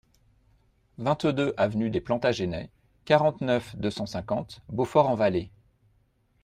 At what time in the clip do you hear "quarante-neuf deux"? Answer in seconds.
3.05-3.91